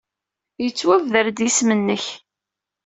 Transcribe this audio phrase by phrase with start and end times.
[0.63, 2.05] Yettwabder-d yisem-nnek.